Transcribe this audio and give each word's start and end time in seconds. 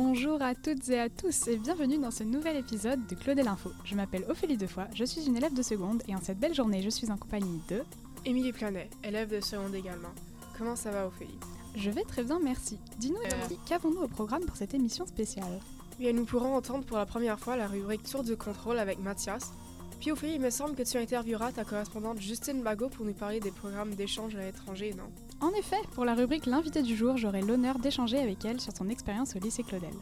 Bonjour 0.00 0.40
à 0.42 0.54
toutes 0.54 0.88
et 0.90 1.00
à 1.00 1.08
tous 1.08 1.48
et 1.48 1.56
bienvenue 1.56 1.98
dans 1.98 2.12
ce 2.12 2.22
nouvel 2.22 2.56
épisode 2.56 3.04
de 3.08 3.16
Claudel 3.16 3.48
Info. 3.48 3.72
Je 3.84 3.96
m'appelle 3.96 4.24
Ophélie 4.28 4.56
Defoy, 4.56 4.84
je 4.94 5.02
suis 5.02 5.26
une 5.26 5.36
élève 5.36 5.52
de 5.54 5.60
seconde 5.62 6.04
et 6.06 6.14
en 6.14 6.20
cette 6.20 6.38
belle 6.38 6.54
journée 6.54 6.82
je 6.82 6.88
suis 6.88 7.10
en 7.10 7.16
compagnie 7.16 7.60
de... 7.68 7.82
Émilie 8.24 8.52
Planet, 8.52 8.88
élève 9.02 9.28
de 9.28 9.40
seconde 9.40 9.74
également. 9.74 10.12
Comment 10.56 10.76
ça 10.76 10.92
va 10.92 11.04
Ophélie? 11.08 11.34
Je 11.74 11.90
vais 11.90 12.04
très 12.04 12.22
bien, 12.22 12.38
merci. 12.38 12.78
Dis-nous, 13.00 13.16
Euh. 13.16 13.54
qu'avons-nous 13.66 14.02
au 14.02 14.06
programme 14.06 14.44
pour 14.44 14.54
cette 14.56 14.72
émission 14.72 15.04
spéciale? 15.04 15.58
Bien, 15.98 16.12
nous 16.12 16.24
pourrons 16.26 16.54
entendre 16.54 16.84
pour 16.84 16.96
la 16.96 17.04
première 17.04 17.40
fois 17.40 17.56
la 17.56 17.66
rubrique 17.66 18.04
Tour 18.04 18.22
de 18.22 18.36
contrôle 18.36 18.78
avec 18.78 19.00
Mathias. 19.00 19.50
Puis 19.98 20.12
Ophélie, 20.12 20.34
il 20.34 20.40
me 20.40 20.50
semble 20.50 20.76
que 20.76 20.84
tu 20.84 20.96
intervieweras 20.96 21.50
ta 21.50 21.64
correspondante 21.64 22.20
Justine 22.20 22.62
Bagot 22.62 22.88
pour 22.88 23.04
nous 23.04 23.14
parler 23.14 23.40
des 23.40 23.50
programmes 23.50 23.96
d'échange 23.96 24.36
à 24.36 24.42
l'étranger, 24.42 24.94
non? 24.96 25.10
En 25.40 25.50
effet, 25.50 25.76
pour 25.94 26.04
la 26.04 26.14
rubrique 26.14 26.46
L'invité 26.46 26.82
du 26.82 26.96
jour, 26.96 27.16
j'aurai 27.16 27.42
l'honneur 27.42 27.78
d'échanger 27.78 28.18
avec 28.18 28.44
elle 28.44 28.60
sur 28.60 28.76
son 28.76 28.88
expérience 28.88 29.36
au 29.36 29.38
lycée 29.38 29.62
Claudel. 29.62 29.94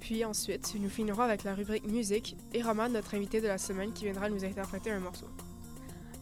Puis 0.00 0.24
ensuite, 0.24 0.74
nous 0.78 0.90
finirons 0.90 1.22
avec 1.22 1.44
la 1.44 1.54
rubrique 1.54 1.86
musique 1.86 2.36
et 2.52 2.62
Roman, 2.62 2.88
notre 2.88 3.14
invité 3.14 3.40
de 3.40 3.46
la 3.46 3.58
semaine, 3.58 3.92
qui 3.92 4.04
viendra 4.04 4.28
nous 4.28 4.44
interpréter 4.44 4.90
un 4.90 5.00
morceau. 5.00 5.26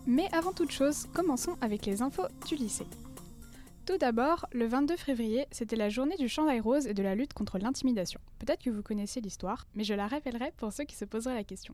Mais 0.06 0.28
avant 0.32 0.52
toute 0.52 0.70
chose, 0.70 1.08
commençons 1.12 1.56
avec 1.60 1.84
les 1.84 2.00
infos 2.00 2.28
du 2.46 2.54
lycée. 2.54 2.86
Tout 3.88 3.96
d'abord, 3.96 4.44
le 4.52 4.66
22 4.66 4.98
février, 4.98 5.46
c'était 5.50 5.74
la 5.74 5.88
journée 5.88 6.16
du 6.18 6.28
chandail 6.28 6.60
rose 6.60 6.86
et 6.86 6.92
de 6.92 7.02
la 7.02 7.14
lutte 7.14 7.32
contre 7.32 7.56
l'intimidation. 7.56 8.20
Peut-être 8.38 8.62
que 8.62 8.68
vous 8.68 8.82
connaissez 8.82 9.22
l'histoire, 9.22 9.66
mais 9.74 9.82
je 9.82 9.94
la 9.94 10.06
révélerai 10.06 10.52
pour 10.58 10.74
ceux 10.74 10.84
qui 10.84 10.94
se 10.94 11.06
poseraient 11.06 11.36
la 11.36 11.42
question. 11.42 11.72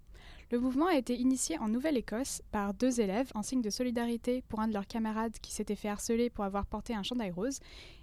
Le 0.53 0.61
mouvement 0.61 0.87
a 0.87 0.95
été 0.95 1.17
initié 1.17 1.59
en 1.59 1.67
Nouvelle-Écosse 1.67 2.41
par 2.53 2.73
deux 2.73 3.01
élèves 3.01 3.33
en 3.35 3.43
signe 3.43 3.63
de 3.63 3.69
solidarité 3.71 4.45
pour 4.49 4.61
un 4.61 4.69
de 4.69 4.75
leurs 4.75 4.87
camarades 4.87 5.37
qui 5.43 5.51
s'était 5.53 5.75
fait 5.75 5.89
harceler 5.89 6.31
pour 6.31 6.45
avoir 6.45 6.67
porté 6.67 6.95
un 6.95 7.03
chandail 7.03 7.33
rose. 7.33 7.59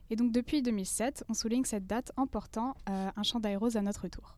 Et 0.10 0.18
donc 0.18 0.34
depuis 0.34 0.62
2007, 0.62 1.24
on 1.30 1.34
souligne 1.34 1.64
cette 1.64 1.88
date 1.88 2.12
en 2.18 2.28
portant 2.28 2.76
euh, 2.90 3.10
un 3.16 3.24
chandail 3.24 3.56
rose 3.56 3.78
à 3.78 3.82
notre 3.82 4.10
tour. 4.10 4.36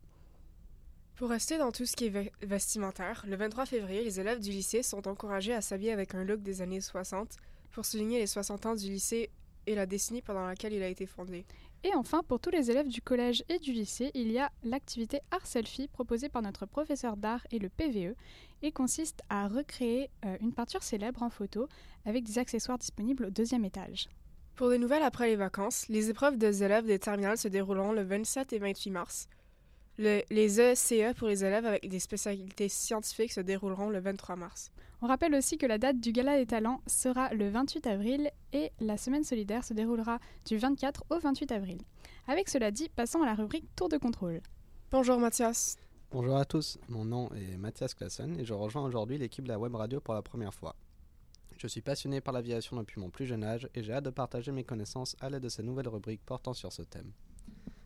Pour 1.15 1.29
rester 1.29 1.57
dans 1.57 1.71
tout 1.71 1.87
ce 1.87 1.95
qui 1.95 2.05
est 2.05 2.09
ve- 2.11 2.31
vestimentaire, 2.43 3.25
le 3.27 3.35
23 3.37 3.65
février, 3.65 4.03
les 4.03 4.19
élèves 4.19 4.39
du 4.39 4.51
lycée 4.51 4.83
sont 4.83 5.07
encouragés 5.07 5.55
à 5.55 5.61
s'habiller 5.61 5.93
avec 5.93 6.13
un 6.13 6.23
look 6.25 6.43
des 6.43 6.61
années 6.61 6.79
60 6.79 7.37
pour 7.71 7.85
souligner 7.85 8.19
les 8.19 8.27
60 8.27 8.67
ans 8.67 8.75
du 8.75 8.87
lycée 8.87 9.31
et 9.67 9.75
la 9.75 9.85
décennie 9.85 10.21
pendant 10.21 10.45
laquelle 10.45 10.73
il 10.73 10.83
a 10.83 10.87
été 10.87 11.05
fondé. 11.05 11.45
Et 11.85 11.93
enfin, 11.95 12.23
pour 12.23 12.39
tous 12.39 12.49
les 12.49 12.71
élèves 12.71 12.87
du 12.87 13.01
collège 13.01 13.43
et 13.49 13.59
du 13.59 13.73
lycée, 13.73 14.11
il 14.13 14.31
y 14.31 14.39
a 14.39 14.49
l'activité 14.63 15.19
Art 15.31 15.45
Selfie 15.45 15.89
proposée 15.89 16.29
par 16.29 16.41
notre 16.41 16.65
professeur 16.65 17.17
d'art 17.17 17.45
et 17.51 17.59
le 17.59 17.67
PVE 17.67 18.15
et 18.61 18.71
consiste 18.71 19.21
à 19.29 19.49
recréer 19.49 20.09
euh, 20.25 20.37
une 20.39 20.53
peinture 20.53 20.81
célèbre 20.81 21.23
en 21.23 21.29
photo 21.29 21.67
avec 22.05 22.23
des 22.23 22.39
accessoires 22.39 22.77
disponibles 22.77 23.25
au 23.25 23.29
deuxième 23.29 23.65
étage. 23.65 24.07
Pour 24.55 24.69
des 24.69 24.77
nouvelles 24.77 25.03
après 25.03 25.27
les 25.27 25.35
vacances, 25.35 25.87
les 25.89 26.09
épreuves 26.09 26.37
des 26.37 26.63
élèves 26.63 26.85
des 26.85 26.99
terminales 26.99 27.37
se 27.37 27.49
dérouleront 27.49 27.91
le 27.91 28.03
27 28.03 28.53
et 28.53 28.59
28 28.59 28.91
mars. 28.91 29.27
Le- 29.99 30.21
les 30.31 30.59
ECE 30.59 31.13
pour 31.15 31.27
les 31.27 31.43
élèves 31.45 31.65
avec 31.65 31.87
des 31.87 31.99
spécialités 31.99 32.67
scientifiques 32.69 33.31
se 33.31 33.41
dérouleront 33.41 33.89
le 33.89 33.99
23 33.99 34.35
mars. 34.35 34.71
On 35.01 35.07
rappelle 35.07 35.35
aussi 35.35 35.57
que 35.57 35.65
la 35.65 35.77
date 35.77 35.99
du 35.99 36.11
Gala 36.11 36.37
des 36.37 36.45
Talents 36.45 36.81
sera 36.87 37.31
le 37.33 37.49
28 37.49 37.85
avril 37.87 38.31
et 38.53 38.71
la 38.79 38.97
Semaine 38.97 39.23
solidaire 39.23 39.63
se 39.63 39.73
déroulera 39.73 40.19
du 40.45 40.57
24 40.57 41.03
au 41.09 41.19
28 41.19 41.51
avril. 41.51 41.77
Avec 42.27 42.49
cela 42.49 42.71
dit, 42.71 42.89
passons 42.89 43.21
à 43.21 43.25
la 43.25 43.35
rubrique 43.35 43.65
Tour 43.75 43.89
de 43.89 43.97
contrôle. 43.97 44.41
Bonjour 44.91 45.19
Mathias. 45.19 45.77
Bonjour 46.11 46.37
à 46.37 46.45
tous, 46.45 46.77
mon 46.89 47.05
nom 47.05 47.29
est 47.33 47.57
Mathias 47.57 47.93
Klassen 47.93 48.39
et 48.39 48.45
je 48.45 48.53
rejoins 48.53 48.83
aujourd'hui 48.83 49.17
l'équipe 49.17 49.43
de 49.43 49.49
la 49.49 49.59
web 49.59 49.75
radio 49.75 49.99
pour 49.99 50.13
la 50.13 50.21
première 50.21 50.53
fois. 50.53 50.75
Je 51.57 51.67
suis 51.67 51.81
passionné 51.81 52.21
par 52.21 52.33
l'aviation 52.33 52.77
depuis 52.77 52.99
mon 52.99 53.09
plus 53.09 53.25
jeune 53.25 53.43
âge 53.43 53.67
et 53.75 53.83
j'ai 53.83 53.93
hâte 53.93 54.05
de 54.05 54.09
partager 54.09 54.51
mes 54.51 54.63
connaissances 54.63 55.15
à 55.19 55.29
l'aide 55.29 55.43
de 55.43 55.49
cette 55.49 55.65
nouvelle 55.65 55.87
rubrique 55.87 56.21
portant 56.25 56.53
sur 56.53 56.71
ce 56.71 56.81
thème. 56.83 57.11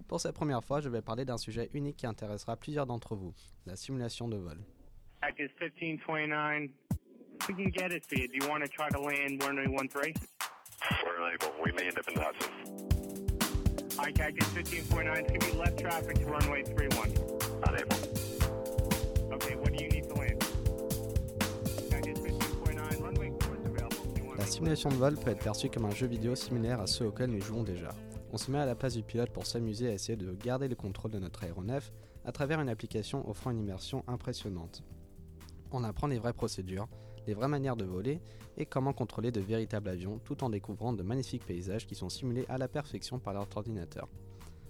Pour 0.07 0.21
cette 0.21 0.35
première 0.35 0.63
fois, 0.63 0.79
je 0.79 0.87
vais 0.87 1.01
parler 1.01 1.25
d'un 1.25 1.37
sujet 1.37 1.69
unique 1.73 1.97
qui 1.97 2.07
intéressera 2.07 2.55
plusieurs 2.55 2.85
d'entre 2.85 3.15
vous, 3.15 3.33
la 3.65 3.75
simulation 3.75 4.29
de 4.29 4.37
vol. 4.37 4.57
Cactus 5.21 5.51
1529. 5.59 6.69
We 7.49 7.55
can 7.55 7.69
get 7.71 7.91
it 7.91 8.05
for 8.05 8.15
you. 8.17 8.27
Do 8.27 8.35
you 8.35 8.49
want 8.49 8.63
to 8.63 8.69
try 8.69 8.89
to 8.89 8.99
land 8.99 9.43
runway 9.43 9.67
13? 9.67 10.13
We're 11.03 11.17
unable. 11.21 11.53
We 11.63 11.71
may 11.73 11.87
end 11.87 11.97
up 11.97 12.07
in 12.07 12.15
Hudson. 12.21 12.51
Hi, 13.99 14.11
Cactus 14.11 14.47
1529. 14.53 15.17
It's 15.17 15.27
going 15.27 15.39
to 15.39 15.51
be 15.51 15.57
left 15.57 15.77
traffic 15.77 16.19
to 16.19 16.25
runway 16.25 16.63
31. 16.63 17.11
Unable. 17.67 17.97
Okay, 19.33 19.55
what 19.55 19.73
do 19.73 19.83
you 19.83 19.89
need 19.89 20.07
to 20.07 20.15
land? 20.15 20.39
Cactus 21.89 22.19
1529. 22.19 23.01
Runway 23.01 23.31
4 23.41 23.55
is 23.55 23.65
available. 23.65 24.05
Do 24.13 24.21
you 24.21 24.27
want 24.27 24.39
La 24.39 24.45
simulation 24.45 24.89
de 24.89 24.95
vol 24.95 25.15
peut 25.17 25.31
être 25.31 25.43
perçue 25.43 25.69
comme 25.69 25.85
un 25.85 25.91
jeu 25.95 26.07
vidéo 26.07 26.35
similaire 26.35 26.79
à 26.79 26.87
ceux 26.87 27.07
auxquels 27.07 27.29
nous 27.29 27.41
jouons 27.41 27.63
déjà. 27.63 27.93
On 28.33 28.37
se 28.37 28.51
met 28.51 28.59
à 28.59 28.65
la 28.65 28.75
place 28.75 28.95
du 28.95 29.03
pilote 29.03 29.31
pour 29.31 29.45
s'amuser 29.45 29.87
à 29.87 29.93
essayer 29.93 30.17
de 30.17 30.33
garder 30.33 30.67
le 30.67 30.75
contrôle 30.75 31.11
de 31.11 31.19
notre 31.19 31.43
aéronef 31.43 31.93
à 32.25 32.31
travers 32.33 32.59
une 32.59 32.69
application 32.69 33.27
offrant 33.29 33.51
une 33.51 33.59
immersion 33.59 34.03
impressionnante. 34.07 34.83
On 35.71 35.83
apprend 35.83 36.07
les 36.07 36.19
vraies 36.19 36.33
procédures, 36.33 36.89
les 37.25 37.33
vraies 37.33 37.47
manières 37.47 37.77
de 37.77 37.85
voler 37.85 38.21
et 38.57 38.65
comment 38.65 38.91
contrôler 38.93 39.31
de 39.31 39.39
véritables 39.39 39.89
avions 39.89 40.19
tout 40.19 40.43
en 40.43 40.49
découvrant 40.49 40.91
de 40.91 41.03
magnifiques 41.03 41.45
paysages 41.45 41.87
qui 41.87 41.95
sont 41.95 42.09
simulés 42.09 42.45
à 42.49 42.57
la 42.57 42.67
perfection 42.67 43.19
par 43.19 43.33
leur 43.33 43.47
ordinateur. 43.55 44.09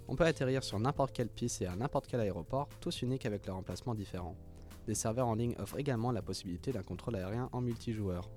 On 0.07 0.15
peut 0.15 0.25
atterrir 0.25 0.63
sur 0.63 0.79
n'importe 0.79 1.11
quelle 1.11 1.29
piste 1.29 1.61
et 1.61 1.67
à 1.67 1.75
n'importe 1.75 2.07
quel 2.07 2.19
aéroport, 2.19 2.69
tous 2.79 3.01
uniques 3.01 3.25
avec 3.25 3.45
leur 3.45 3.57
emplacement 3.57 3.95
différent. 3.95 4.35
Des 4.85 4.95
serveurs 4.95 5.27
en 5.27 5.35
ligne 5.35 5.55
offrent 5.59 5.79
également 5.79 6.11
la 6.11 6.21
possibilité 6.21 6.71
d'un 6.71 6.83
contrôle 6.83 7.15
aérien 7.15 7.49
en 7.51 7.61
multijoueur. 7.61 8.29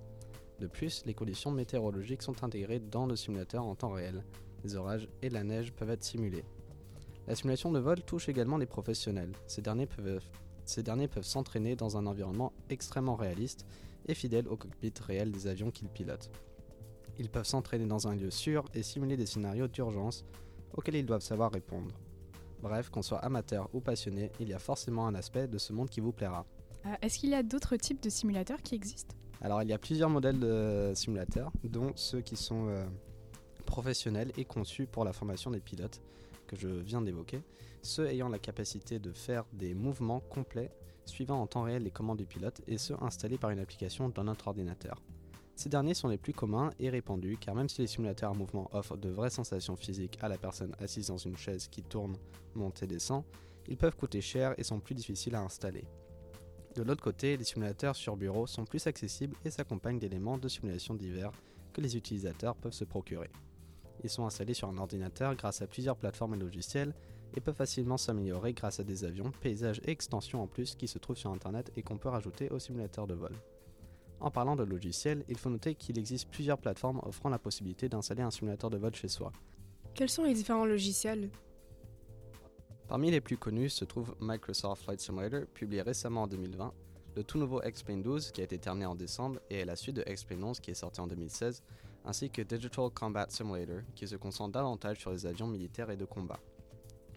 De 0.58 0.66
plus, 0.66 1.04
les 1.06 1.14
conditions 1.14 1.50
météorologiques 1.50 2.22
sont 2.22 2.42
intégrées 2.42 2.80
dans 2.80 3.06
le 3.06 3.16
simulateur 3.16 3.64
en 3.64 3.74
temps 3.76 3.90
réel. 3.90 4.24
Les 4.64 4.76
orages 4.76 5.08
et 5.22 5.30
la 5.30 5.44
neige 5.44 5.72
peuvent 5.72 5.90
être 5.90 6.04
simulés. 6.04 6.44
La 7.26 7.34
simulation 7.34 7.70
de 7.70 7.78
vol 7.78 8.02
touche 8.02 8.28
également 8.28 8.58
les 8.58 8.66
professionnels. 8.66 9.32
Ces 9.46 9.62
derniers 9.62 9.86
peuvent, 9.86 10.20
ces 10.64 10.82
derniers 10.82 11.08
peuvent 11.08 11.24
s'entraîner 11.24 11.76
dans 11.76 11.96
un 11.96 12.06
environnement 12.06 12.52
extrêmement 12.68 13.16
réaliste 13.16 13.66
et 14.06 14.14
fidèle 14.14 14.48
au 14.48 14.56
cockpit 14.56 14.92
réel 15.00 15.30
des 15.30 15.46
avions 15.46 15.70
qu'ils 15.70 15.88
pilotent. 15.88 16.30
Ils 17.18 17.28
peuvent 17.28 17.46
s'entraîner 17.46 17.86
dans 17.86 18.08
un 18.08 18.16
lieu 18.16 18.30
sûr 18.30 18.64
et 18.74 18.82
simuler 18.82 19.16
des 19.16 19.26
scénarios 19.26 19.68
d'urgence 19.68 20.24
auxquels 20.74 20.96
ils 20.96 21.06
doivent 21.06 21.22
savoir 21.22 21.52
répondre. 21.52 21.94
Bref, 22.62 22.90
qu'on 22.90 23.02
soit 23.02 23.18
amateur 23.18 23.68
ou 23.72 23.80
passionné, 23.80 24.30
il 24.40 24.48
y 24.48 24.54
a 24.54 24.58
forcément 24.58 25.06
un 25.06 25.14
aspect 25.14 25.48
de 25.48 25.58
ce 25.58 25.72
monde 25.72 25.88
qui 25.88 26.00
vous 26.00 26.12
plaira. 26.12 26.46
Euh, 26.86 26.94
Est-ce 27.02 27.18
qu'il 27.18 27.30
y 27.30 27.34
a 27.34 27.42
d'autres 27.42 27.76
types 27.76 28.02
de 28.02 28.10
simulateurs 28.10 28.62
qui 28.62 28.74
existent? 28.74 29.14
Alors, 29.40 29.62
il 29.62 29.68
y 29.68 29.72
a 29.72 29.78
plusieurs 29.78 30.10
modèles 30.10 30.38
de 30.38 30.92
simulateurs, 30.94 31.50
dont 31.64 31.92
ceux 31.94 32.20
qui 32.20 32.36
sont 32.36 32.68
euh, 32.68 32.84
professionnels 33.70 34.32
et 34.36 34.44
conçus 34.44 34.86
pour 34.86 35.04
la 35.04 35.12
formation 35.12 35.50
des 35.50 35.60
pilotes 35.60 36.02
que 36.48 36.56
je 36.56 36.68
viens 36.68 37.00
d'évoquer, 37.00 37.40
ceux 37.82 38.06
ayant 38.08 38.28
la 38.28 38.40
capacité 38.40 38.98
de 38.98 39.12
faire 39.12 39.44
des 39.52 39.74
mouvements 39.74 40.20
complets 40.20 40.72
suivant 41.06 41.40
en 41.40 41.46
temps 41.46 41.62
réel 41.62 41.84
les 41.84 41.92
commandes 41.92 42.18
du 42.18 42.26
pilote 42.26 42.60
et 42.66 42.78
ceux 42.78 42.96
installés 43.00 43.38
par 43.38 43.50
une 43.50 43.60
application 43.60 44.08
dans 44.08 44.24
notre 44.24 44.48
ordinateur. 44.48 45.00
Ces 45.54 45.68
derniers 45.68 45.94
sont 45.94 46.08
les 46.08 46.18
plus 46.18 46.32
communs 46.32 46.70
et 46.80 46.90
répandus 46.90 47.36
car 47.40 47.54
même 47.54 47.68
si 47.68 47.80
les 47.80 47.86
simulateurs 47.86 48.32
à 48.32 48.34
mouvement 48.34 48.68
offrent 48.72 48.96
de 48.96 49.08
vraies 49.08 49.30
sensations 49.30 49.76
physiques 49.76 50.18
à 50.20 50.28
la 50.28 50.36
personne 50.36 50.74
assise 50.80 51.06
dans 51.06 51.18
une 51.18 51.36
chaise 51.36 51.68
qui 51.68 51.82
tourne, 51.82 52.16
monte 52.54 52.82
et 52.82 52.86
descend, 52.86 53.22
ils 53.68 53.76
peuvent 53.76 53.96
coûter 53.96 54.20
cher 54.20 54.54
et 54.58 54.64
sont 54.64 54.80
plus 54.80 54.94
difficiles 54.96 55.36
à 55.36 55.42
installer. 55.42 55.84
De 56.74 56.82
l'autre 56.82 57.02
côté, 57.02 57.36
les 57.36 57.44
simulateurs 57.44 57.94
sur 57.94 58.16
bureau 58.16 58.46
sont 58.46 58.64
plus 58.64 58.86
accessibles 58.86 59.36
et 59.44 59.50
s'accompagnent 59.50 59.98
d'éléments 59.98 60.38
de 60.38 60.48
simulation 60.48 60.94
divers 60.94 61.32
que 61.72 61.80
les 61.80 61.96
utilisateurs 61.96 62.56
peuvent 62.56 62.72
se 62.72 62.84
procurer. 62.84 63.30
Ils 64.02 64.10
sont 64.10 64.24
installés 64.24 64.54
sur 64.54 64.68
un 64.68 64.78
ordinateur 64.78 65.34
grâce 65.34 65.62
à 65.62 65.66
plusieurs 65.66 65.96
plateformes 65.96 66.34
et 66.34 66.38
logiciels 66.38 66.94
et 67.34 67.40
peuvent 67.40 67.54
facilement 67.54 67.96
s'améliorer 67.96 68.52
grâce 68.52 68.80
à 68.80 68.84
des 68.84 69.04
avions, 69.04 69.30
paysages 69.40 69.80
et 69.84 69.90
extensions 69.90 70.42
en 70.42 70.46
plus 70.46 70.74
qui 70.74 70.88
se 70.88 70.98
trouvent 70.98 71.16
sur 71.16 71.30
Internet 71.30 71.70
et 71.76 71.82
qu'on 71.82 71.98
peut 71.98 72.08
rajouter 72.08 72.48
au 72.50 72.58
simulateur 72.58 73.06
de 73.06 73.14
vol. 73.14 73.32
En 74.20 74.30
parlant 74.30 74.56
de 74.56 74.64
logiciels, 74.64 75.24
il 75.28 75.38
faut 75.38 75.48
noter 75.48 75.74
qu'il 75.74 75.98
existe 75.98 76.28
plusieurs 76.30 76.58
plateformes 76.58 77.00
offrant 77.04 77.30
la 77.30 77.38
possibilité 77.38 77.88
d'installer 77.88 78.22
un 78.22 78.30
simulateur 78.30 78.68
de 78.68 78.76
vol 78.76 78.94
chez 78.94 79.08
soi. 79.08 79.32
Quels 79.94 80.10
sont 80.10 80.24
les 80.24 80.34
différents 80.34 80.66
logiciels? 80.66 81.30
Parmi 82.86 83.10
les 83.10 83.20
plus 83.20 83.38
connus 83.38 83.70
se 83.70 83.84
trouve 83.84 84.14
Microsoft 84.20 84.82
Flight 84.82 85.00
Simulator, 85.00 85.46
publié 85.54 85.80
récemment 85.82 86.24
en 86.24 86.26
2020, 86.26 86.72
le 87.16 87.24
tout 87.24 87.38
nouveau 87.38 87.62
X-Plane 87.62 88.02
12 88.02 88.32
qui 88.32 88.40
a 88.40 88.44
été 88.44 88.58
terminé 88.58 88.86
en 88.86 88.94
décembre 88.94 89.40
et 89.48 89.64
la 89.64 89.76
suite 89.76 89.96
de 89.96 90.04
X-Plane 90.06 90.44
11 90.44 90.60
qui 90.60 90.70
est 90.70 90.74
sorti 90.74 91.00
en 91.00 91.06
2016, 91.06 91.62
ainsi 92.04 92.30
que 92.30 92.42
Digital 92.42 92.90
Combat 92.90 93.26
Simulator 93.28 93.82
qui 93.94 94.06
se 94.08 94.16
concentre 94.16 94.52
davantage 94.52 94.98
sur 94.98 95.10
les 95.10 95.26
avions 95.26 95.46
militaires 95.46 95.90
et 95.90 95.96
de 95.96 96.04
combat. 96.04 96.40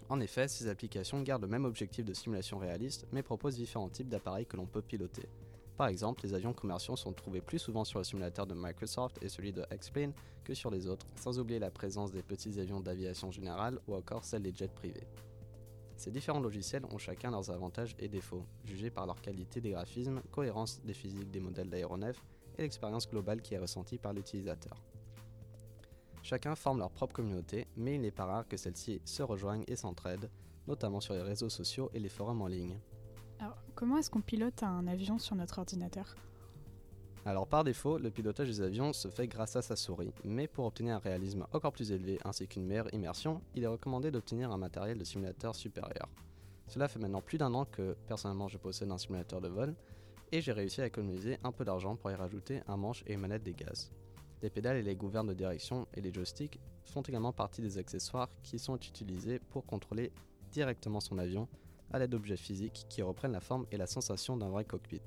En 0.10 0.20
effet, 0.20 0.48
ces 0.48 0.68
applications 0.68 1.22
gardent 1.22 1.44
le 1.44 1.48
même 1.48 1.66
objectif 1.66 2.06
de 2.06 2.14
simulation 2.14 2.58
réaliste 2.58 3.08
mais 3.12 3.24
proposent 3.24 3.56
différents 3.56 3.90
types 3.90 4.10
d'appareils 4.10 4.46
que 4.46 4.58
l'on 4.58 4.66
peut 4.66 4.82
piloter. 4.82 5.28
Par 5.78 5.88
exemple, 5.88 6.24
les 6.24 6.34
avions 6.34 6.54
commerciaux 6.54 6.96
sont 6.96 7.14
trouvés 7.14 7.42
plus 7.42 7.60
souvent 7.60 7.84
sur 7.84 8.00
le 8.00 8.06
simulateur 8.06 8.46
de 8.46 8.54
Microsoft 8.54 9.18
et 9.24 9.30
celui 9.30 9.52
de 9.52 9.66
X-Plane 9.72 10.14
que 10.44 10.54
sur 10.54 10.70
les 10.70 10.88
autres, 10.88 11.08
sans 11.16 11.40
oublier 11.40 11.60
la 11.60 11.72
présence 11.72 12.12
des 12.12 12.22
petits 12.22 12.60
avions 12.60 12.80
d'aviation 12.80 13.32
générale 13.32 13.80
ou 13.88 13.96
encore 13.96 14.24
celle 14.24 14.44
des 14.44 14.54
jets 14.54 14.68
privés. 14.68 15.08
Ces 15.98 16.12
différents 16.12 16.42
logiciels 16.42 16.86
ont 16.92 16.98
chacun 16.98 17.32
leurs 17.32 17.50
avantages 17.50 17.96
et 17.98 18.08
défauts, 18.08 18.46
jugés 18.66 18.90
par 18.92 19.06
leur 19.06 19.22
qualité 19.22 19.62
des 19.62 19.72
graphismes, 19.72 20.22
cohérence 20.32 20.82
des 20.84 20.94
physiques 20.94 21.32
des 21.32 21.40
modèles 21.40 21.70
d'aéronefs 21.70 22.22
et 22.58 22.64
l'expérience 22.64 23.10
globale 23.10 23.42
qui 23.42 23.54
est 23.54 23.60
ressentie 23.60 23.98
par 23.98 24.14
l'utilisateur. 24.14 24.82
Chacun 26.22 26.56
forme 26.56 26.80
leur 26.80 26.92
propre 26.92 27.14
communauté, 27.14 27.68
mais 27.76 27.96
il 27.96 28.02
n'est 28.02 28.12
pas 28.12 28.26
rare 28.26 28.48
que 28.48 28.58
celles-ci 28.58 29.02
se 29.04 29.24
rejoignent 29.24 29.66
et 29.68 29.76
s'entraident 29.76 30.30
notamment 30.68 31.02
sur 31.02 31.14
les 31.14 31.22
réseaux 31.22 31.50
sociaux 31.50 31.90
et 31.94 32.00
les 32.00 32.10
forums 32.10 32.42
en 32.42 32.48
ligne. 32.48 32.78
Alors, 33.40 33.58
comment 33.76 33.98
est-ce 33.98 34.10
qu'on 34.10 34.22
pilote 34.22 34.64
un 34.64 34.88
avion 34.88 35.20
sur 35.20 35.36
notre 35.36 35.60
ordinateur? 35.60 36.16
Alors 37.26 37.48
par 37.48 37.64
défaut, 37.64 37.98
le 37.98 38.12
pilotage 38.12 38.50
des 38.50 38.62
avions 38.62 38.92
se 38.92 39.08
fait 39.08 39.28
grâce 39.28 39.56
à 39.56 39.62
sa 39.62 39.78
souris, 39.78 40.14
mais 40.26 40.48
pour 40.48 40.66
obtenir 40.66 40.96
un 40.96 41.00
réalisme 41.00 41.48
encore 41.54 41.72
plus 41.72 41.92
élevé 41.94 42.20
ainsi 42.26 42.48
qu'une 42.48 42.66
meilleure 42.66 42.94
immersion, 42.94 43.42
il 43.56 43.64
est 43.64 43.68
recommandé 43.68 44.12
d'obtenir 44.12 44.52
un 44.52 44.58
matériel 44.58 44.98
de 44.98 45.06
simulateur 45.06 45.56
supérieur. 45.56 46.10
Cela 46.68 46.90
fait 46.90 47.00
maintenant 47.00 47.22
plus 47.22 47.38
d'un 47.38 47.54
an 47.54 47.64
que 47.64 47.96
personnellement 48.08 48.50
je 48.50 48.58
possède 48.58 48.92
un 48.92 48.98
simulateur 48.98 49.40
de 49.40 49.48
vol, 49.48 49.74
et 50.34 50.42
j'ai 50.42 50.52
réussi 50.52 50.82
à 50.82 50.88
économiser 50.88 51.38
un 51.44 51.52
peu 51.52 51.64
d'argent 51.64 51.96
pour 51.96 52.10
y 52.10 52.16
rajouter 52.16 52.62
un 52.68 52.76
manche 52.76 53.04
et 53.06 53.14
une 53.14 53.20
manette 53.20 53.44
des 53.44 53.54
gaz. 53.54 53.92
Les 54.42 54.50
pédales 54.50 54.78
et 54.78 54.82
les 54.82 54.96
gouvernes 54.96 55.28
de 55.28 55.34
direction 55.36 55.88
et 55.94 56.02
les 56.02 56.12
joysticks 56.12 56.60
font 56.86 57.04
également 57.04 57.32
partie 57.32 57.62
des 57.62 57.78
accessoires 57.78 58.30
qui 58.42 58.58
sont 58.58 58.76
utilisés 58.76 59.38
pour 59.38 59.64
contrôler 59.68 60.12
directement 60.52 61.00
son 61.00 61.20
avion 61.20 61.48
à 61.92 62.00
l'aide 62.00 62.10
d'objets 62.10 62.36
physiques 62.36 62.88
qui 62.90 63.04
reprennent 63.04 63.34
la 63.34 63.42
forme 63.42 63.68
et 63.72 63.78
la 63.78 63.86
sensation 63.86 64.36
d'un 64.36 64.50
vrai 64.50 64.66
cockpit. 64.66 65.04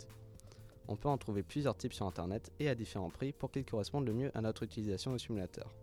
On 0.86 0.94
peut 0.94 1.08
en 1.08 1.18
trouver 1.18 1.42
plusieurs 1.42 1.76
types 1.76 1.92
sur 1.92 2.06
internet 2.06 2.52
et 2.60 2.68
à 2.68 2.76
différents 2.76 3.10
prix 3.10 3.32
pour 3.32 3.50
qu'ils 3.50 3.64
correspondent 3.64 4.06
le 4.06 4.14
mieux 4.14 4.30
à 4.32 4.40
notre 4.40 4.62
utilisation 4.62 5.12
au 5.12 5.18
simulateur. 5.18 5.74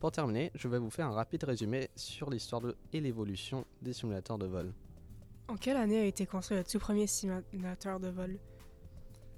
Pour 0.00 0.12
terminer, 0.12 0.50
je 0.54 0.68
vais 0.68 0.78
vous 0.78 0.90
faire 0.90 1.08
un 1.08 1.14
rapide 1.14 1.44
résumé 1.44 1.90
sur 1.94 2.30
l'histoire 2.30 2.62
et 2.94 3.00
l'évolution 3.02 3.66
des 3.82 3.92
simulateurs 3.92 4.38
de 4.38 4.46
vol. 4.46 4.72
En 5.48 5.54
quelle 5.56 5.76
année 5.76 6.00
a 6.00 6.04
été 6.04 6.26
construit 6.26 6.58
le 6.58 6.64
tout 6.64 6.80
premier 6.80 7.06
simulateur 7.06 8.00
de 8.00 8.08
vol? 8.08 8.36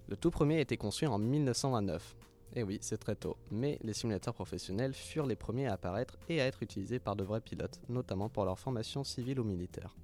Le 0.08 0.16
tout 0.16 0.31
premier 0.31 0.56
a 0.56 0.60
été 0.60 0.78
conçu 0.78 1.06
en 1.06 1.19
1929. 1.19 2.16
Et 2.55 2.62
oui, 2.62 2.78
c'est 2.81 2.96
très 2.96 3.14
tôt, 3.14 3.37
mais 3.50 3.78
les 3.82 3.93
simulateurs 3.93 4.32
professionnels 4.32 4.94
furent 4.94 5.26
les 5.26 5.37
premiers 5.37 5.66
à 5.66 5.75
apparaître 5.75 6.16
et 6.31 6.40
à 6.40 6.46
être 6.46 6.62
utilisés 6.62 6.99
par 6.99 7.14
de 7.14 7.25
vrais 7.25 7.43
pilotes, 7.43 7.78
notamment 7.90 8.31
pour 8.31 8.46
leur 8.46 8.58
formation 8.58 9.05
civile 9.05 9.38
ou 9.38 9.44
militaire. 9.44 9.94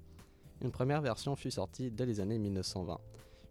Une 0.61 0.71
première 0.71 1.01
version 1.01 1.35
fut 1.35 1.49
sortie 1.49 1.89
dès 1.89 2.05
les 2.05 2.19
années 2.19 2.37
1920, 2.37 2.99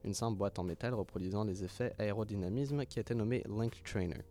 une 0.05 0.15
simple 0.15 0.39
boîte 0.39 0.61
en 0.61 0.65
métal 0.65 0.95
reproduisant 0.95 1.43
les 1.43 1.65
effets 1.65 1.93
aérodynamisme 1.99 2.87
qui 2.87 3.01
était 3.01 3.17
nommée 3.17 3.43
Link 3.49 3.83
Trainer. 3.83 4.23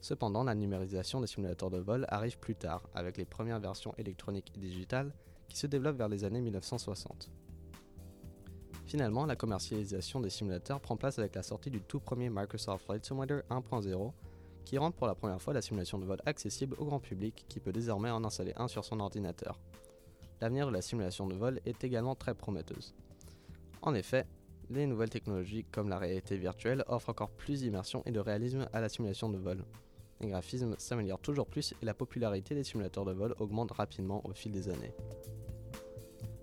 Cependant, 0.00 0.44
la 0.44 0.54
numérisation 0.54 1.20
des 1.20 1.26
simulateurs 1.26 1.70
de 1.70 1.78
vol 1.78 2.06
arrive 2.08 2.38
plus 2.38 2.56
tard, 2.56 2.88
avec 2.94 3.18
les 3.18 3.26
premières 3.26 3.60
versions 3.60 3.94
électroniques 3.98 4.50
et 4.56 4.58
digitales 4.58 5.12
qui 5.46 5.58
se 5.58 5.66
développent 5.66 5.98
vers 5.98 6.08
les 6.08 6.24
années 6.24 6.40
1960. 6.40 7.30
Finalement, 8.90 9.24
la 9.24 9.36
commercialisation 9.36 10.18
des 10.18 10.30
simulateurs 10.30 10.80
prend 10.80 10.96
place 10.96 11.20
avec 11.20 11.36
la 11.36 11.44
sortie 11.44 11.70
du 11.70 11.80
tout 11.80 12.00
premier 12.00 12.28
Microsoft 12.28 12.86
Flight 12.86 13.04
Simulator 13.04 13.42
1.0, 13.48 14.12
qui 14.64 14.78
rend 14.78 14.90
pour 14.90 15.06
la 15.06 15.14
première 15.14 15.40
fois 15.40 15.54
la 15.54 15.62
simulation 15.62 15.96
de 15.96 16.04
vol 16.04 16.18
accessible 16.26 16.74
au 16.76 16.86
grand 16.86 16.98
public 16.98 17.44
qui 17.48 17.60
peut 17.60 17.70
désormais 17.70 18.10
en 18.10 18.24
installer 18.24 18.52
un 18.56 18.66
sur 18.66 18.84
son 18.84 18.98
ordinateur. 18.98 19.60
L'avenir 20.40 20.66
de 20.66 20.72
la 20.72 20.82
simulation 20.82 21.28
de 21.28 21.36
vol 21.36 21.60
est 21.66 21.84
également 21.84 22.16
très 22.16 22.34
prometteuse. 22.34 22.92
En 23.82 23.94
effet, 23.94 24.26
les 24.70 24.88
nouvelles 24.88 25.08
technologies 25.08 25.64
comme 25.70 25.88
la 25.88 25.98
réalité 25.98 26.36
virtuelle 26.36 26.82
offrent 26.88 27.10
encore 27.10 27.30
plus 27.30 27.60
d'immersion 27.60 28.02
et 28.06 28.10
de 28.10 28.18
réalisme 28.18 28.68
à 28.72 28.80
la 28.80 28.88
simulation 28.88 29.28
de 29.28 29.38
vol. 29.38 29.64
Les 30.20 30.30
graphismes 30.30 30.74
s'améliorent 30.78 31.20
toujours 31.20 31.46
plus 31.46 31.74
et 31.80 31.86
la 31.86 31.94
popularité 31.94 32.56
des 32.56 32.64
simulateurs 32.64 33.04
de 33.04 33.12
vol 33.12 33.36
augmente 33.38 33.70
rapidement 33.70 34.20
au 34.26 34.32
fil 34.32 34.50
des 34.50 34.68
années. 34.68 34.92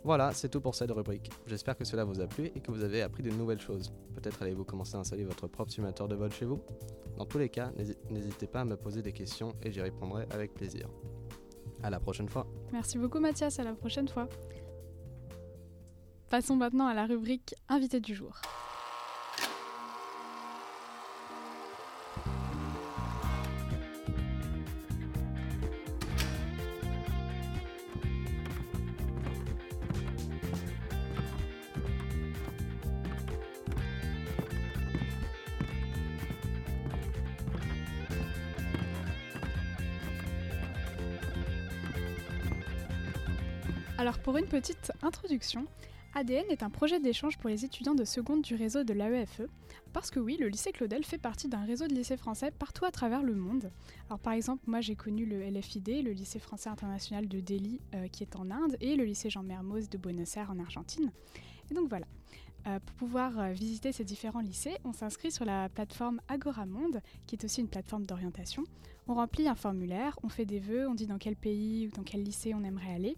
Voilà, 0.04 0.32
c'est 0.32 0.48
tout 0.50 0.62
pour 0.62 0.74
cette 0.76 0.92
rubrique. 0.92 1.30
J'espère 1.48 1.76
que 1.76 1.84
cela 1.84 2.04
vous 2.06 2.22
a 2.22 2.28
plu 2.28 2.46
et 2.56 2.62
que 2.62 2.72
vous 2.72 2.84
avez 2.84 3.02
appris 3.02 3.24
de 3.24 3.30
nouvelles 3.32 3.60
choses. 3.60 3.92
Peut-être 4.16 4.42
allez-vous 4.42 4.64
commencer 4.64 4.96
à 4.96 5.00
installer 5.00 5.26
votre 5.26 5.48
propre 5.48 5.72
simulateur 5.72 6.08
de 6.08 6.16
vol 6.16 6.32
chez 6.32 6.46
vous 6.46 6.60
Dans 7.18 7.26
tous 7.26 7.38
les 7.40 7.50
cas, 7.50 7.72
n'hési- 7.78 7.98
n'hésitez 8.10 8.48
pas 8.48 8.62
à 8.62 8.66
me 8.66 8.78
poser 8.78 9.02
des 9.02 9.12
questions 9.12 9.54
et 9.64 9.72
j'y 9.72 9.82
répondrai 9.82 10.26
avec 10.32 10.54
plaisir. 10.54 10.88
À 11.84 11.90
la 11.90 12.00
prochaine 12.00 12.30
fois. 12.30 12.48
Merci 12.72 12.98
beaucoup 12.98 13.20
Mathias, 13.20 13.60
à 13.60 13.64
la 13.64 13.74
prochaine 13.74 14.08
fois. 14.08 14.30
Passons 16.30 16.56
maintenant 16.56 16.88
à 16.88 16.94
la 16.94 17.06
rubrique 17.06 17.54
Invité 17.70 18.00
du 18.00 18.14
jour. 18.16 18.40
Alors 43.98 44.20
pour 44.20 44.38
une 44.38 44.46
petite 44.46 44.92
introduction, 45.02 45.66
ADN 46.14 46.46
est 46.50 46.62
un 46.62 46.70
projet 46.70 47.00
d'échange 47.00 47.40
pour 47.40 47.50
les 47.50 47.66
étudiants 47.66 47.96
de 47.96 48.06
seconde 48.06 48.44
du 48.44 48.54
réseau 48.54 48.84
de 48.84 48.94
l'AEFE, 48.94 49.42
parce 49.92 50.12
que 50.12 50.20
oui, 50.20 50.38
le 50.40 50.50
lycée 50.50 50.72
Claudel 50.72 51.04
fait 51.04 51.18
partie 51.18 51.48
d'un 51.48 51.66
réseau 51.66 51.88
de 51.88 51.96
lycées 51.96 52.16
français 52.16 52.52
partout 52.52 52.86
à 52.86 52.92
travers 52.92 53.24
le 53.24 53.34
monde. 53.34 53.72
Alors 54.08 54.20
par 54.20 54.34
exemple, 54.34 54.62
moi 54.68 54.82
j'ai 54.82 54.96
connu 54.96 55.26
le 55.26 55.42
LFID, 55.50 56.04
le 56.04 56.12
lycée 56.12 56.38
français 56.38 56.70
international 56.70 57.28
de 57.28 57.40
Delhi 57.40 57.82
euh, 57.96 58.08
qui 58.08 58.22
est 58.22 58.36
en 58.36 58.52
Inde, 58.52 58.78
et 58.82 58.96
le 58.96 59.04
lycée 59.04 59.32
Jean 59.32 59.42
Mermoz 59.42 59.90
de 59.90 59.98
Buenos 59.98 60.38
Aires 60.38 60.52
en 60.52 60.60
Argentine. 60.60 61.12
Et 61.72 61.74
donc 61.74 61.90
voilà. 61.90 62.06
Euh, 62.68 62.80
pour 62.80 62.96
pouvoir 62.98 63.40
euh, 63.40 63.52
visiter 63.52 63.92
ces 63.92 64.04
différents 64.04 64.42
lycées, 64.42 64.78
on 64.84 64.94
s'inscrit 64.94 65.32
sur 65.32 65.46
la 65.46 65.70
plateforme 65.70 66.22
Agoramonde, 66.28 67.02
qui 67.26 67.36
est 67.36 67.44
aussi 67.44 67.62
une 67.62 67.68
plateforme 67.68 68.06
d'orientation. 68.06 68.64
On 69.08 69.16
remplit 69.16 69.48
un 69.48 69.56
formulaire, 69.56 70.20
on 70.22 70.30
fait 70.30 70.46
des 70.46 70.60
vœux, 70.60 70.88
on 70.88 70.94
dit 70.94 71.08
dans 71.08 71.18
quel 71.18 71.36
pays 71.36 71.88
ou 71.88 71.92
dans 71.92 72.04
quel 72.04 72.24
lycée 72.24 72.54
on 72.54 72.64
aimerait 72.64 72.94
aller. 72.94 73.18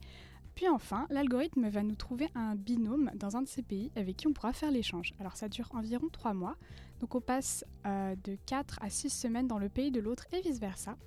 Puis 0.60 0.68
enfin, 0.68 1.08
l'algorithme 1.10 1.70
va 1.70 1.84
nous 1.84 1.96
trouver 1.96 2.28
un 2.36 2.54
binôme 2.54 3.12
dans 3.16 3.38
un 3.38 3.44
de 3.44 3.48
ces 3.48 3.62
pays 3.62 3.94
avec 3.96 4.18
qui 4.18 4.28
on 4.28 4.34
pourra 4.34 4.52
faire 4.52 4.72
l'échange. 4.72 5.14
Alors 5.18 5.38
ça 5.38 5.48
dure 5.48 5.70
environ 5.74 6.10
3 6.12 6.34
mois, 6.34 6.58
donc 7.00 7.16
on 7.16 7.22
passe 7.22 7.64
euh, 7.86 8.14
de 8.26 8.38
4 8.46 8.78
à 8.82 8.90
6 8.90 9.10
semaines 9.10 9.48
dans 9.48 9.58
le 9.58 9.70
pays 9.70 9.90
de 9.90 10.02
l'autre 10.02 10.26
et 10.34 10.42
vice-versa. 10.42 10.98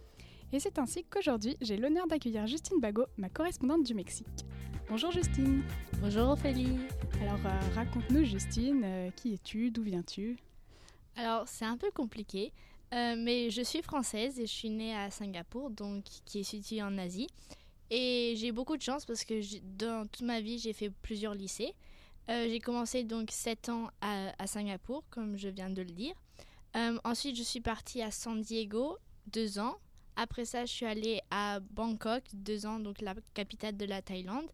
Et 0.54 0.58
c'est 0.58 0.78
ainsi 0.78 1.04
qu'aujourd'hui, 1.04 1.58
j'ai 1.60 1.76
l'honneur 1.76 2.06
d'accueillir 2.06 2.46
Justine 2.46 2.81
Bago, 2.81 3.04
ma 3.19 3.28
correspondante 3.28 3.82
du 3.82 3.93
Mexique. 3.93 4.46
Bonjour 4.88 5.12
Justine 5.12 5.62
Bonjour 6.00 6.31
Ophélie. 6.31 6.78
Alors 7.20 7.44
euh, 7.44 7.75
raconte-nous 7.75 8.25
Justine, 8.25 8.81
euh, 8.82 9.10
qui 9.10 9.34
es-tu, 9.34 9.70
d'où 9.70 9.82
viens-tu? 9.82 10.38
Alors 11.14 11.47
c'est 11.47 11.66
un 11.66 11.76
peu 11.76 11.90
compliqué, 11.90 12.54
euh, 12.94 13.16
mais 13.18 13.50
je 13.50 13.61
suis 13.61 13.82
française 13.82 14.40
et 14.40 14.47
je 14.47 14.52
suis 14.52 14.71
née 14.71 14.97
à 14.97 15.11
Singapour, 15.11 15.68
donc 15.68 16.04
qui 16.25 16.40
est 16.40 16.42
située 16.42 16.82
en 16.82 16.97
Asie. 16.97 17.26
Et 17.94 18.32
j'ai 18.38 18.52
beaucoup 18.52 18.78
de 18.78 18.82
chance 18.82 19.04
parce 19.04 19.22
que 19.22 19.34
dans 19.76 20.06
toute 20.06 20.22
ma 20.26 20.40
vie 20.40 20.58
j'ai 20.58 20.72
fait 20.72 20.88
plusieurs 20.88 21.34
lycées. 21.34 21.75
Euh, 22.30 22.46
j'ai 22.49 22.58
commencé 22.58 23.04
donc 23.04 23.30
7 23.30 23.68
ans 23.68 23.90
à, 24.00 24.32
à 24.42 24.46
Singapour, 24.46 25.04
comme 25.11 25.37
je 25.37 25.49
viens 25.49 25.68
de 25.68 25.82
le 25.82 25.90
dire. 25.90 26.14
Euh, 26.75 26.99
ensuite 27.04 27.37
je 27.37 27.42
suis 27.42 27.61
partie 27.61 28.00
à 28.00 28.11
San 28.11 28.40
Diego, 28.40 28.96
2 29.26 29.58
ans. 29.58 29.76
Après 30.16 30.46
ça 30.46 30.64
je 30.64 30.72
suis 30.72 30.87
allée 30.87 31.20
à 31.30 31.61
Bangkok, 31.61 32.22
2 32.32 32.64
ans, 32.64 32.80
donc 32.80 33.02
la 33.02 33.14
capitale 33.34 33.76
de 33.76 33.84
la 33.84 34.00
Thaïlande. 34.00 34.49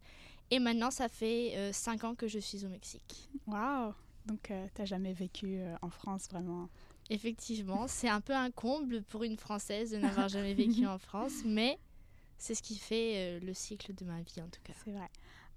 Et 0.51 0.59
maintenant 0.59 0.91
ça 0.91 1.09
fait 1.09 1.71
5 1.73 2.03
ans 2.03 2.15
que 2.17 2.27
je 2.27 2.41
suis 2.41 2.65
au 2.65 2.69
Mexique. 2.69 3.29
Waouh 3.47 3.95
Donc 4.27 4.51
euh, 4.51 4.67
t'as 4.75 4.85
jamais 4.85 5.13
vécu 5.13 5.59
euh, 5.59 5.77
en 5.81 5.91
France 5.91 6.27
vraiment? 6.29 6.69
Effectivement, 7.09 7.87
c'est 7.87 8.09
un 8.09 8.21
peu 8.21 8.35
un 8.35 8.51
comble 8.51 9.03
pour 9.03 9.23
une 9.23 9.37
Française 9.37 9.93
de 9.93 9.99
n'avoir 9.99 10.29
jamais 10.29 10.55
vécu 10.55 10.87
en 10.89 10.99
France, 10.99 11.43
mais 11.45 11.79
c'est 12.39 12.55
ce 12.55 12.63
qui 12.63 12.77
fait 12.79 13.15
euh, 13.17 13.41
le 13.41 13.53
cycle 13.55 13.95
de 13.95 14.05
ma 14.05 14.21
vie 14.23 14.41
en 14.41 14.49
tout 14.49 14.61
cas. 14.65 14.73
C'est 14.85 14.93
vrai. 14.93 15.09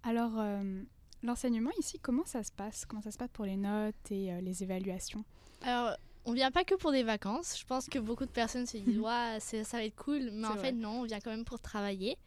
Alors, 0.04 0.32
euh, 0.40 0.82
l'enseignement 1.24 1.70
ici, 1.80 2.00
comment 2.00 2.26
ça 2.26 2.44
se 2.44 2.52
passe? 2.52 2.86
Comment 2.86 3.02
ça 3.02 3.12
se 3.12 3.18
passe 3.18 3.30
pour 3.32 3.46
les 3.46 3.58
notes 3.58 4.12
et 4.12 4.34
euh, 4.34 4.42
les 4.42 4.64
évaluations? 4.64 5.24
Alors, 5.62 5.96
on 6.26 6.34
vient 6.34 6.52
pas 6.52 6.64
que 6.64 6.76
pour 6.76 6.92
des 6.92 7.04
vacances. 7.04 7.58
Je 7.60 7.66
pense 7.66 7.88
que 7.88 8.00
beaucoup 8.10 8.26
de 8.26 8.32
personnes 8.32 8.66
se 8.66 8.78
disent 8.78 9.00
ouais, 9.00 9.38
c'est- 9.40 9.64
ça 9.64 9.78
va 9.78 9.86
être 9.86 9.96
cool, 9.96 10.32
mais 10.32 10.48
en 10.48 10.54
vrai. 10.56 10.62
fait 10.70 10.72
non, 10.74 11.02
on 11.02 11.04
vient 11.04 11.20
quand 11.20 11.32
même 11.32 11.46
pour 11.46 11.60
travailler. 11.60 12.18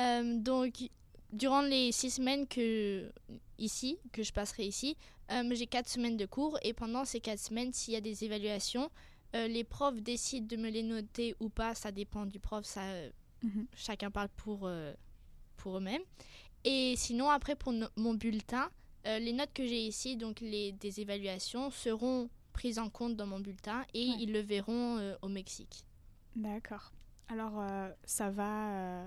Euh, 0.00 0.38
donc, 0.38 0.74
durant 1.32 1.62
les 1.62 1.90
six 1.92 2.10
semaines 2.10 2.46
que 2.46 3.10
ici, 3.58 3.98
que 4.12 4.22
je 4.22 4.32
passerai 4.32 4.64
ici, 4.66 4.96
j'ai 5.52 5.66
quatre 5.66 5.88
semaines 5.88 6.16
de 6.16 6.26
cours 6.26 6.58
et 6.62 6.72
pendant 6.72 7.04
ces 7.04 7.20
quatre 7.20 7.40
semaines, 7.40 7.72
s'il 7.72 7.94
y 7.94 7.96
a 7.96 8.00
des 8.00 8.24
évaluations, 8.24 8.90
les 9.32 9.64
profs 9.64 10.00
décident 10.00 10.46
de 10.46 10.56
me 10.56 10.70
les 10.70 10.82
noter 10.82 11.34
ou 11.40 11.48
pas. 11.48 11.74
Ça 11.74 11.92
dépend 11.92 12.26
du 12.26 12.38
prof. 12.40 12.64
Ça, 12.64 12.82
Mhm. 13.46 13.66
chacun 13.74 14.10
parle 14.10 14.28
pour 14.36 14.60
euh, 14.64 14.92
pour 15.56 15.76
eux-mêmes. 15.78 16.02
Et 16.64 16.94
sinon, 16.96 17.30
après 17.30 17.56
pour 17.56 17.72
no- 17.72 17.88
mon 17.96 18.14
bulletin, 18.14 18.70
euh, 19.06 19.18
les 19.18 19.32
notes 19.32 19.52
que 19.54 19.66
j'ai 19.66 19.86
ici, 19.86 20.16
donc 20.16 20.40
les 20.40 20.72
des 20.72 21.00
évaluations, 21.00 21.70
seront 21.70 22.28
prises 22.52 22.78
en 22.78 22.88
compte 22.90 23.16
dans 23.16 23.26
mon 23.26 23.40
bulletin 23.40 23.84
et 23.94 24.08
Ouais. 24.08 24.16
ils 24.20 24.32
le 24.32 24.40
verront 24.40 24.98
euh, 24.98 25.14
au 25.22 25.28
Mexique. 25.28 25.84
D'accord. 26.34 26.92
Alors, 27.28 27.62
ça 28.04 28.30
va 28.30 29.04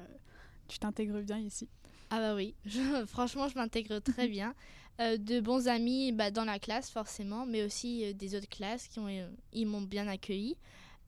Tu 0.68 0.78
t'intègres 0.80 1.22
bien 1.22 1.40
ici? 1.40 1.68
Ah 2.12 2.20
bah 2.20 2.36
oui, 2.36 2.56
Je- 2.66 3.06
franchement, 3.08 3.48
je 3.48 3.56
m'intègre 3.56 4.00
très 4.00 4.28
bien. 4.38 4.54
De 5.00 5.40
bons 5.40 5.68
amis 5.70 6.12
bah, 6.12 6.30
dans 6.30 6.44
la 6.44 6.60
classe, 6.60 6.90
forcément, 6.90 7.46
mais 7.46 7.64
aussi 7.64 8.14
des 8.16 8.36
autres 8.36 8.50
classes 8.50 8.88
qui 8.90 9.00
ont, 9.00 9.08
ils 9.54 9.66
m'ont 9.66 9.82
bien 9.82 10.08
accueilli. 10.08 10.58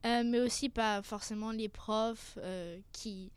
Euh, 0.06 0.24
mais 0.26 0.40
aussi 0.40 0.70
pas 0.70 1.02
forcément 1.04 1.52
les 1.52 1.70
profs 1.70 2.38
euh, 2.42 2.80
qui, 2.92 3.32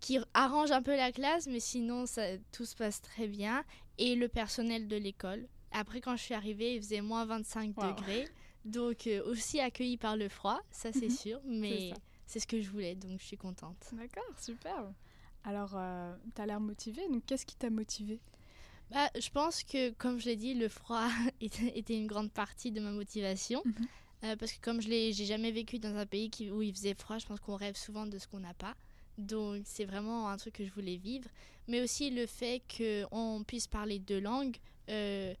qui 0.00 0.18
arrange 0.32 0.70
un 0.70 0.82
peu 0.82 0.96
la 0.96 1.12
classe, 1.12 1.46
mais 1.46 1.60
sinon 1.60 2.06
ça, 2.06 2.38
tout 2.50 2.64
se 2.64 2.74
passe 2.74 3.00
très 3.02 3.28
bien. 3.28 3.64
Et 3.98 4.14
le 4.14 4.28
personnel 4.28 4.88
de 4.88 4.96
l'école. 4.96 5.46
Après, 5.70 6.00
quand 6.00 6.16
je 6.16 6.22
suis 6.22 6.34
arrivée, 6.34 6.74
il 6.76 6.82
faisait 6.82 7.00
moins 7.02 7.24
25 7.26 7.76
Wow. 7.76 7.88
degrés. 7.94 8.28
Donc 8.64 9.06
euh, 9.06 9.22
aussi 9.30 9.60
accueilli 9.60 9.96
par 9.96 10.16
le 10.16 10.28
froid, 10.28 10.60
ça 10.70 10.92
c'est 10.92 11.08
Mhm. 11.08 11.10
sûr. 11.10 11.40
Mais 11.44 11.92
c'est 12.26 12.40
ce 12.40 12.46
que 12.46 12.60
je 12.60 12.70
voulais, 12.70 12.94
donc 12.94 13.20
je 13.20 13.24
suis 13.26 13.36
contente. 13.36 13.76
D'accord, 13.92 14.24
super. 14.38 14.92
Alors, 15.44 15.72
euh, 15.74 16.14
t'as 16.34 16.46
l'air 16.46 16.60
motivé, 16.60 17.02
donc 17.08 17.24
qu'est-ce 17.26 17.44
qui 17.44 17.56
t'a 17.56 17.68
motivé 17.70 18.20
Bah, 18.90 19.10
je 19.18 19.28
pense 19.30 19.64
que, 19.64 19.90
comme 19.90 20.20
je 20.20 20.26
l'ai 20.26 20.36
dit, 20.36 20.54
le 20.54 20.68
froid 20.68 21.08
était 21.40 21.76
était 21.78 21.96
une 21.96 22.06
grande 22.06 22.30
partie 22.32 22.70
de 22.70 22.80
ma 22.80 22.92
motivation. 22.92 23.60
Mhm. 23.64 23.88
Euh, 24.24 24.36
parce 24.36 24.52
que 24.52 24.60
comme 24.60 24.80
je 24.80 24.88
j'ai 24.88 25.24
jamais 25.24 25.50
vécu 25.50 25.78
dans 25.78 25.96
un 25.96 26.06
pays 26.06 26.30
qui- 26.30 26.50
où 26.50 26.62
il 26.62 26.72
faisait 26.74 26.94
froid, 26.94 27.18
je 27.18 27.26
pense 27.26 27.40
qu'on 27.40 27.56
rêve 27.56 27.76
souvent 27.76 28.06
de 28.06 28.18
ce 28.18 28.26
qu'on 28.28 28.40
n'a 28.40 28.54
pas. 28.54 28.74
Donc 29.18 29.62
c'est 29.66 29.84
vraiment 29.84 30.28
un 30.28 30.36
truc 30.36 30.54
que 30.54 30.64
je 30.64 30.70
voulais 30.72 30.96
vivre. 30.96 31.28
Mais 31.68 31.80
aussi 31.82 32.10
le 32.10 32.26
fait 32.26 32.62
qu'on 32.76 33.44
puisse 33.46 33.66
parler 33.66 33.98
deux 33.98 34.20
langues. 34.20 34.56
euh, 34.88 35.34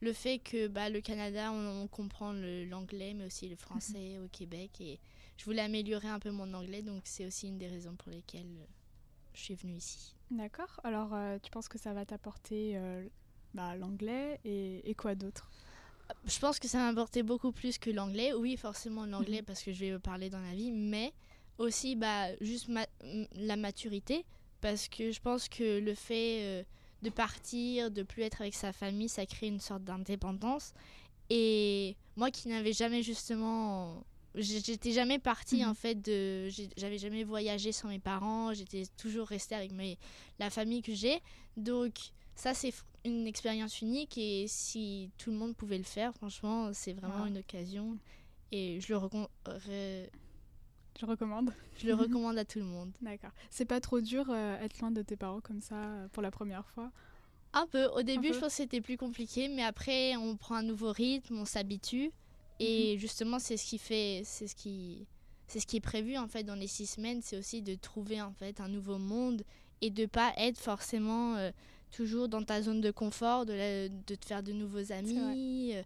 le 0.00 0.12
fait 0.12 0.40
que 0.40 0.66
bah, 0.66 0.88
le 0.90 1.00
Canada, 1.00 1.52
on, 1.52 1.82
on 1.82 1.86
comprend 1.86 2.32
l'anglais, 2.32 3.14
mais 3.14 3.24
aussi 3.26 3.48
le 3.48 3.54
français 3.54 4.18
au 4.18 4.26
Québec. 4.26 4.80
Et 4.80 4.98
je 5.36 5.44
voulais 5.44 5.62
améliorer 5.62 6.08
un 6.08 6.18
peu 6.18 6.32
mon 6.32 6.52
anglais, 6.54 6.82
donc 6.82 7.02
c'est 7.04 7.24
aussi 7.24 7.46
une 7.46 7.56
des 7.58 7.68
raisons 7.68 7.94
pour 7.94 8.10
lesquelles 8.10 8.56
euh, 8.58 8.66
je 9.32 9.40
suis 9.42 9.54
venue 9.54 9.76
ici. 9.76 10.16
D'accord. 10.32 10.80
Alors, 10.82 11.14
euh, 11.14 11.38
tu 11.40 11.50
penses 11.52 11.68
que 11.68 11.78
ça 11.78 11.92
va 11.92 12.04
t'apporter 12.04 12.76
bah, 13.54 13.76
l'anglais 13.76 14.40
et, 14.44 14.90
et 14.90 14.94
quoi 14.96 15.14
d'autre? 15.14 15.48
Je 16.26 16.38
pense 16.38 16.58
que 16.58 16.68
ça 16.68 16.78
m'a 16.78 16.88
apporté 16.88 17.22
beaucoup 17.22 17.52
plus 17.52 17.78
que 17.78 17.90
l'anglais. 17.90 18.32
Oui, 18.34 18.56
forcément 18.56 19.06
l'anglais 19.06 19.42
parce 19.42 19.62
que 19.62 19.72
je 19.72 19.80
vais 19.80 19.90
le 19.90 19.98
parler 19.98 20.30
dans 20.30 20.40
la 20.40 20.54
vie, 20.54 20.70
mais 20.70 21.12
aussi 21.58 21.96
bah, 21.96 22.26
juste 22.40 22.68
ma- 22.68 22.86
m- 23.02 23.26
la 23.36 23.56
maturité 23.56 24.24
parce 24.60 24.88
que 24.88 25.10
je 25.10 25.20
pense 25.20 25.48
que 25.48 25.80
le 25.80 25.94
fait 25.94 26.42
euh, 26.42 26.62
de 27.02 27.10
partir, 27.10 27.90
de 27.90 28.02
plus 28.02 28.22
être 28.22 28.40
avec 28.42 28.54
sa 28.54 28.72
famille, 28.72 29.08
ça 29.08 29.26
crée 29.26 29.48
une 29.48 29.58
sorte 29.60 29.84
d'indépendance. 29.84 30.72
Et 31.30 31.96
moi 32.16 32.30
qui 32.30 32.48
n'avais 32.48 32.72
jamais 32.72 33.02
justement... 33.02 34.04
J'étais 34.34 34.92
jamais 34.92 35.18
partie 35.18 35.62
Mhm. 35.62 35.68
en 35.70 35.74
fait 35.74 35.94
de... 36.00 36.48
J'avais 36.76 36.96
jamais 36.98 37.22
voyagé 37.24 37.70
sans 37.72 37.88
mes 37.88 37.98
parents, 37.98 38.54
j'étais 38.54 38.84
toujours 38.96 39.26
restée 39.28 39.54
avec 39.54 39.72
mes, 39.72 39.98
la 40.38 40.48
famille 40.48 40.80
que 40.82 40.94
j'ai. 40.94 41.20
Donc 41.56 41.92
ça 42.34 42.54
c'est 42.54 42.72
une 43.04 43.26
expérience 43.26 43.80
unique 43.80 44.16
et 44.18 44.46
si 44.48 45.10
tout 45.18 45.30
le 45.30 45.36
monde 45.36 45.56
pouvait 45.56 45.78
le 45.78 45.84
faire, 45.84 46.14
franchement 46.14 46.72
c'est 46.72 46.92
vraiment 46.92 47.22
Wow. 47.22 47.26
une 47.26 47.38
occasion. 47.38 47.98
Et 48.52 48.80
je 48.80 48.92
le, 48.92 48.98
recon- 48.98 49.28
re- 49.46 50.08
Je 51.00 51.06
recommande. 51.06 51.52
je 51.78 51.86
le 51.86 51.94
recommande 52.04 52.38
à 52.38 52.44
tout 52.44 52.58
le 52.58 52.64
monde. 52.66 52.92
D'accord. 53.00 53.30
C'est 53.50 53.64
pas 53.64 53.80
trop 53.80 54.00
dur 54.00 54.26
euh, 54.28 54.60
être 54.60 54.78
loin 54.80 54.90
de 54.90 55.02
tes 55.02 55.16
parents 55.16 55.40
comme 55.40 55.60
ça 55.60 55.76
euh, 55.76 56.08
pour 56.12 56.22
la 56.22 56.30
première 56.30 56.66
fois? 56.68 56.90
Un 57.54 57.66
peu. 57.66 57.86
Au 57.86 58.02
début, 58.02 58.28
peu. 58.28 58.34
je 58.34 58.38
pense 58.40 58.48
que 58.50 58.54
c'était 58.56 58.80
plus 58.80 58.96
compliqué, 58.96 59.48
mais 59.48 59.62
après, 59.62 60.16
on 60.16 60.36
prend 60.36 60.54
un 60.56 60.62
nouveau 60.62 60.90
rythme, 60.92 61.38
on 61.38 61.44
s'habitue. 61.44 62.10
Et 62.60 62.96
justement, 62.98 63.38
c'est 63.38 63.56
ce 63.56 63.66
qui 63.66 63.78
fait, 63.78 64.22
c'est 64.24 64.46
ce 64.46 64.54
qui, 64.54 65.06
c'est 65.48 65.58
ce 65.60 65.66
qui 65.66 65.78
est 65.78 65.80
prévu 65.80 66.16
en 66.16 66.28
fait 66.28 66.44
dans 66.44 66.54
les 66.54 66.66
six 66.68 66.86
semaines, 66.86 67.20
c'est 67.22 67.36
aussi 67.36 67.60
de 67.60 67.74
trouver 67.74 68.22
en 68.22 68.32
fait 68.32 68.60
un 68.60 68.68
nouveau 68.68 68.98
monde 68.98 69.42
et 69.80 69.90
de 69.90 70.06
pas 70.06 70.32
être 70.36 70.58
forcément 70.60 71.34
euh, 71.36 71.50
toujours 71.92 72.28
dans 72.28 72.42
ta 72.42 72.60
zone 72.62 72.80
de 72.80 72.90
confort, 72.90 73.46
de, 73.46 73.52
la- 73.52 73.88
de 73.88 74.14
te 74.16 74.26
faire 74.26 74.42
de 74.42 74.52
nouveaux 74.52 74.90
amis, 74.92 75.74
euh, 75.74 75.82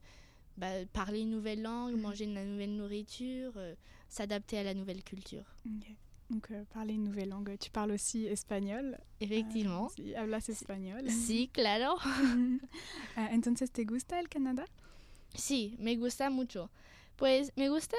bah, 0.56 0.72
parler 0.92 1.20
une 1.20 1.30
nouvelle 1.30 1.60
langue, 1.62 1.94
Mhm. 1.94 2.00
manger 2.00 2.26
de 2.26 2.34
la 2.34 2.44
nouvelle 2.44 2.74
nourriture, 2.76 3.52
euh, 3.56 3.74
s'adapter 4.08 4.58
à 4.58 4.62
la 4.62 4.72
nouvelle 4.74 5.02
culture. 5.02 5.44
Donc, 6.30 6.50
euh, 6.50 6.64
parler 6.72 6.94
une 6.94 7.04
nouvelle 7.04 7.28
langue. 7.28 7.56
Tu 7.58 7.70
parles 7.70 7.92
aussi 7.92 8.26
espagnol. 8.26 8.98
Effectivement. 9.20 9.88
Si 9.90 10.14
hablas 10.14 10.48
espagnol. 10.48 11.08
Sí, 11.10 11.48
claro. 11.52 11.96
Entonces, 13.16 13.70
¿te 13.70 13.84
gusta 13.84 14.18
el 14.20 14.28
Canadá? 14.28 14.64
Sí, 15.34 15.76
me 15.78 15.96
gusta 15.96 16.30
mucho. 16.30 16.70
Pues 17.16 17.52
me 17.56 17.68
gusta 17.68 17.96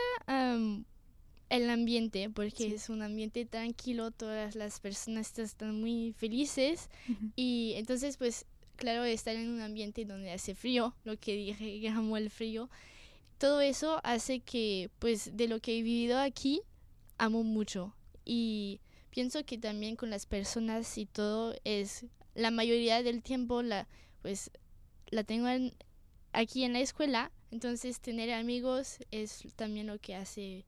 el 1.50 1.70
ambiente, 1.70 2.30
porque 2.30 2.58
Sí. 2.70 2.74
es 2.74 2.90
un 2.90 3.02
ambiente 3.02 3.46
tranquilo, 3.46 4.12
todas 4.12 4.56
las 4.56 4.80
personas 4.80 5.38
están 5.40 5.80
muy 5.80 6.14
felices 6.18 6.90
y 7.36 7.74
entonces 7.76 8.18
pues 8.18 8.46
claro, 8.76 9.04
estar 9.06 9.36
en 9.36 9.50
un 9.50 9.62
ambiente 9.62 10.06
donde 10.06 10.32
hace 10.32 10.54
frío, 10.56 10.94
lo 11.04 11.18
que 11.18 11.36
dije, 11.36 11.80
que 11.80 11.90
amo 11.90 12.18
el 12.18 12.30
frío, 12.30 12.70
todo 13.38 13.62
eso 13.62 14.00
hace 14.04 14.40
que 14.42 14.90
pues 15.00 15.36
de 15.38 15.48
lo 15.48 15.60
que 15.60 15.78
he 15.78 15.82
vivido 15.82 16.20
aquí, 16.20 16.62
amo 17.18 17.44
mucho 17.44 17.94
y 18.26 18.80
pienso 19.10 19.44
que 19.46 19.58
también 19.58 19.96
con 19.96 20.10
las 20.10 20.26
personas 20.26 20.98
y 20.98 21.06
todo 21.06 21.56
es 21.64 22.06
la 22.36 22.52
mayoría 22.52 23.02
del 23.04 23.24
tiempo 23.24 23.62
la 23.64 23.88
pues 24.22 24.52
la 25.10 25.24
tengo 25.24 25.48
en- 25.48 25.74
aquí 26.34 26.64
en 26.64 26.74
la 26.74 26.82
escuela 26.82 27.32
entonces 27.52 28.00
tener 28.02 28.32
amigos 28.32 28.98
es 29.12 29.44
también 29.56 29.88
lo 29.88 29.98
que 29.98 30.14
hace 30.14 30.66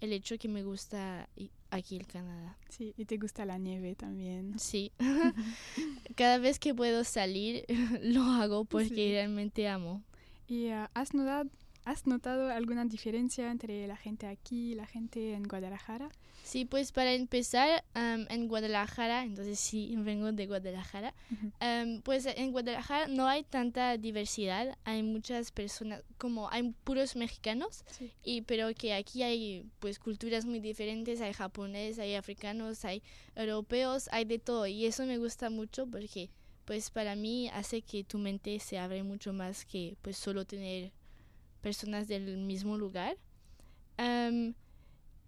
el 0.00 0.12
hecho 0.12 0.38
que 0.38 0.48
me 0.48 0.62
gusta 0.62 1.28
aquí 1.70 1.96
el 1.96 2.06
Canadá 2.06 2.56
Sí, 2.68 2.94
y 2.96 3.04
te 3.04 3.16
gusta 3.18 3.44
la 3.44 3.58
nieve 3.58 3.94
también. 3.94 4.58
sí 4.58 4.92
cada 6.16 6.38
vez 6.38 6.58
que 6.58 6.74
puedo 6.74 7.04
salir 7.04 7.64
lo 8.02 8.22
hago 8.22 8.64
porque 8.64 8.88
Sí. 8.88 9.10
realmente 9.12 9.68
amo 9.68 10.02
¿Y 10.48 10.68
ah, 10.70 10.90
has, 10.94 11.14
notado, 11.14 11.48
has 11.84 12.06
notado 12.06 12.50
alguna 12.50 12.84
diferencia 12.84 13.50
entre 13.50 13.86
la 13.86 13.96
gente 13.96 14.26
aquí 14.26 14.72
y 14.72 14.74
la 14.74 14.86
gente 14.86 15.32
en 15.34 15.44
Guadalajara? 15.44 16.08
Sí, 16.42 16.64
pues 16.64 16.90
para 16.92 17.12
empezar, 17.12 17.84
am, 17.94 18.26
en 18.30 18.48
Guadalajara, 18.48 19.24
entonces 19.24 19.58
sí, 19.60 19.94
vengo 19.98 20.32
de 20.32 20.46
Guadalajara, 20.46 21.14
Ujú. 21.30 21.52
am, 21.60 22.00
pues 22.02 22.26
en 22.26 22.50
Guadalajara 22.52 23.08
no 23.08 23.26
hay 23.28 23.42
tanta 23.44 23.96
diversidad, 23.98 24.76
hay 24.84 25.02
muchas 25.02 25.52
personas, 25.52 26.02
como 26.18 26.48
hay 26.50 26.72
puros 26.84 27.14
mexicanos, 27.16 27.84
Sí. 27.90 28.12
y 28.24 28.42
pero 28.42 28.72
que 28.74 28.94
aquí 28.94 29.22
hay 29.22 29.66
pues 29.80 29.98
culturas 29.98 30.44
muy 30.46 30.60
diferentes, 30.60 31.20
hay 31.20 31.32
japoneses, 31.34 31.98
hay 31.98 32.14
africanos, 32.14 32.84
hay 32.84 33.02
europeos, 33.34 34.08
hay 34.12 34.24
de 34.24 34.38
todo, 34.38 34.66
y 34.66 34.86
eso 34.86 35.04
me 35.06 35.18
gusta 35.18 35.50
mucho 35.50 35.86
porque 35.86 36.30
pues 36.64 36.90
para 36.90 37.16
mí 37.16 37.48
hace 37.48 37.82
que 37.82 38.04
tu 38.04 38.18
mente 38.18 38.58
se 38.60 38.78
abre 38.78 39.02
mucho 39.02 39.32
más 39.32 39.64
que 39.64 39.96
pues 40.02 40.16
solo 40.16 40.44
tener 40.44 40.92
personas 41.60 42.08
del 42.08 42.36
mismo 42.38 42.76
lugar. 42.76 43.16
Am, 43.96 44.54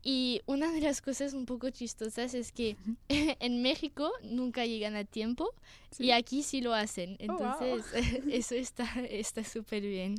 y 0.04 0.40
una 0.46 0.72
de 0.72 0.80
las 0.80 1.00
cosas 1.00 1.32
un 1.32 1.46
poco 1.46 1.70
chistosas 1.70 2.34
es 2.34 2.50
que 2.52 2.76
en 3.40 3.62
México 3.62 4.10
nunca 4.24 4.66
llegan 4.66 4.96
a 4.96 5.04
tiempo 5.04 5.52
Sí. 5.90 6.06
y 6.06 6.10
aquí 6.10 6.42
sí 6.42 6.60
lo 6.60 6.74
hacen. 6.74 7.16
Oh, 7.28 7.36
wow. 7.38 7.52
Entonces, 7.62 7.84
eso 8.30 8.54
está 8.54 8.84
está 9.08 9.44
súper 9.44 9.82
bien. 9.82 10.16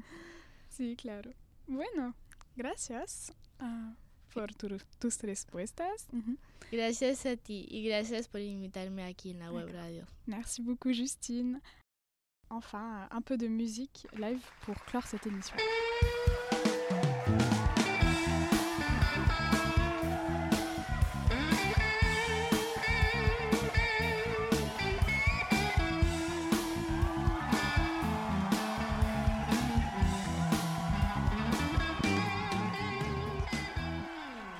Sí, 0.70 0.96
claro. 0.96 1.32
Bueno, 1.67 2.15
gracias 2.55 3.34
ah, 3.60 3.93
por 4.34 4.53
tu- 4.55 4.77
tus 5.00 5.22
respuestas. 5.22 6.08
Gracias 6.72 7.25
a 7.25 7.36
ti 7.36 7.65
y 7.70 7.84
gracias 7.84 8.27
por 8.27 8.41
invitarme 8.41 9.03
aquí 9.03 9.32
en 9.32 9.39
la 9.39 9.51
web 9.51 9.70
radio. 9.72 10.08
Merci 10.25 10.62
beaucoup, 10.62 10.93
Justine. 10.96 11.60
Enfin, 12.55 13.07
un 13.10 13.22
peu 13.24 13.36
de 13.36 13.48
musique 13.48 14.05
live 14.15 14.45
pour 14.62 14.75
clore 14.86 15.07
cette 15.07 15.25
émission. 15.25 15.55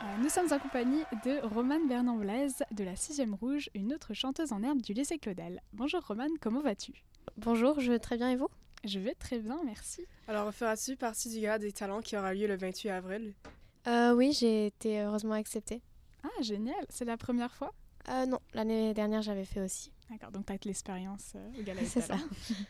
Euh, 0.02 0.18
Nous 0.22 0.30
sommes 0.30 0.52
en 0.52 0.60
compagnie 0.60 1.04
de 1.26 1.46
Romane 1.46 1.88
Bernand-Blaise 1.88 2.64
de 2.72 2.84
la 2.84 2.94
6ème 2.96 3.36
Rouge, 3.36 3.70
une 3.76 3.94
autre 3.94 4.14
chanteuse 4.14 4.52
en 4.52 4.64
herbe 4.64 4.82
du 4.82 4.94
lycée 4.94 5.18
Claudel. 5.20 5.62
Bonjour 5.74 6.02
Romane, 6.06 6.32
comment 6.42 6.62
vas-tu? 6.62 6.94
Bonjour, 7.38 7.80
je 7.80 7.92
vais 7.92 8.00
très 8.00 8.18
bien 8.18 8.30
et 8.32 8.36
vous? 8.36 8.48
Je 8.84 9.00
vais 9.00 9.16
très 9.16 9.40
bien, 9.40 9.60
merci. 9.66 10.06
Alors, 10.28 10.54
feras-tu 10.54 10.96
partie 10.96 11.30
du 11.30 11.40
gala 11.40 11.60
des 11.60 11.72
talents 11.72 12.02
qui 12.02 12.18
aura 12.18 12.34
lieu 12.34 12.48
le 12.48 12.56
28 12.56 12.90
avril? 12.90 13.34
Euh, 13.88 14.14
Oui, 14.14 14.34
j'ai 14.34 14.68
été 14.68 15.02
heureusement 15.02 15.34
acceptée. 15.34 15.82
Ah, 16.24 16.42
génial, 16.42 16.86
c'est 16.90 17.06
la 17.06 17.18
première 17.18 17.54
fois? 17.54 17.74
Euh, 18.10 18.26
non, 18.26 18.40
l'année 18.54 18.94
dernière 18.94 19.22
j'avais 19.22 19.46
fait 19.46 19.62
aussi. 19.62 19.92
D'accord, 20.10 20.32
donc 20.32 20.46
tu 20.46 20.54
as 20.54 20.58
de 20.58 20.68
l'expérience 20.68 21.34
euh, 21.36 21.60
au 21.60 21.64
gala 21.64 21.80
des 21.82 21.88
C'est 21.88 22.02
ça. 22.02 22.16
talents. 22.16 22.28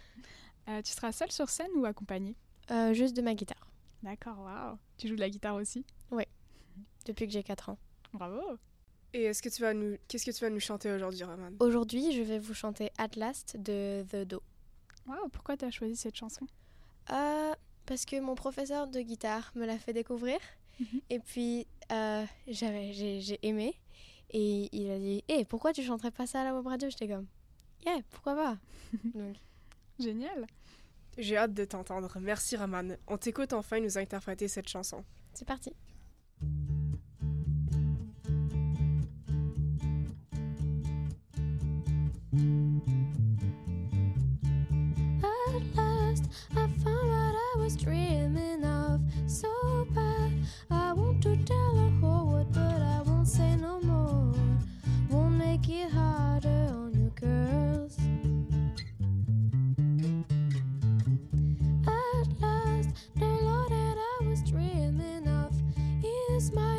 Euh, 0.69 0.81
tu 0.81 0.93
seras 0.93 1.11
seule 1.11 1.29
sur 1.29 1.49
scène 1.49 1.71
ou 1.75 1.83
accompagnée? 1.83 2.37
Euh, 2.71 2.93
juste 2.93 3.17
de 3.17 3.21
ma 3.21 3.33
guitare, 3.33 3.67
D'accord, 4.01 4.39
waouh. 4.39 4.77
Tu 4.97 5.09
joues 5.09 5.15
de 5.15 5.19
la 5.19 5.29
guitare 5.29 5.55
aussi? 5.55 5.85
Depuis 7.05 7.27
que 7.27 7.33
j'ai 7.33 7.43
4 7.43 7.67
ans. 7.67 7.77
Bravo. 8.13 8.39
Et 9.11 9.23
est-ce 9.23 9.41
que 9.41 9.49
tu 9.49 9.61
vas 9.61 9.73
nous, 9.73 9.97
qu'est-ce 10.07 10.25
que 10.25 10.31
tu 10.31 10.39
vas 10.39 10.49
nous 10.49 10.61
chanter 10.61 10.89
aujourd'hui, 10.89 11.21
Roman? 11.25 11.49
Aujourd'hui, 11.59 12.13
je 12.13 12.21
vais 12.21 12.39
vous 12.39 12.53
chanter 12.53 12.91
Atlas 12.97 13.43
de 13.57 14.05
The 14.09 14.25
Do. 14.25 14.41
Pourquoi 15.31 15.57
tu 15.57 15.65
as 15.65 15.71
choisi 15.71 15.95
cette 15.95 16.15
chanson? 16.15 16.47
Euh, 17.11 17.53
parce 17.85 18.05
que 18.05 18.19
mon 18.19 18.35
professeur 18.35 18.87
de 18.87 19.01
guitare 19.01 19.51
me 19.55 19.65
l'a 19.65 19.77
fait 19.77 19.93
découvrir. 19.93 20.37
Mhm. 20.79 21.01
Et 21.09 21.19
puis, 21.19 21.67
euh, 21.91 22.25
j'avais, 22.47 22.93
j'ai, 22.93 23.21
j'ai 23.21 23.39
aimé. 23.43 23.75
Et 24.31 24.69
il 24.75 24.89
a 24.89 24.97
dit 24.97 25.23
Hé, 25.27 25.45
pourquoi 25.45 25.73
tu 25.73 25.83
chanterais 25.83 26.11
pas 26.11 26.25
ça 26.25 26.41
à 26.41 26.43
la 26.45 26.55
web 26.55 26.65
radio? 26.65 26.89
J'étais 26.89 27.07
comme 27.07 27.27
Yeah, 27.85 27.99
pourquoi 28.09 28.35
pas? 28.35 28.57
Donc, 29.13 29.35
Génial. 29.99 30.47
J'ai 31.17 31.37
hâte 31.37 31.53
de 31.53 31.65
t'entendre. 31.65 32.17
Merci, 32.19 32.57
Roman. 32.57 32.95
On 33.07 33.17
t'écoute 33.17 33.53
enfin 33.53 33.79
nous 33.79 33.97
interpréter 33.97 34.47
cette 34.47 34.67
chanson. 34.67 35.03
c'est 35.33 35.47
parti. 35.47 35.73
Is 66.43 66.72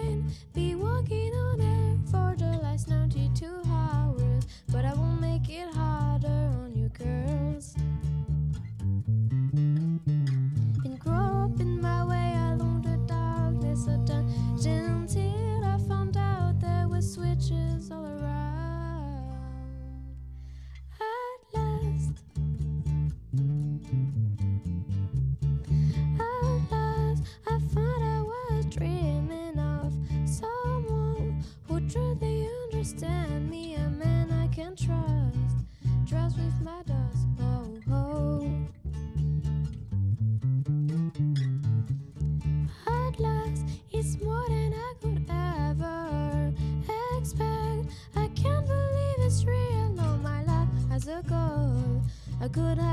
good 52.54 52.83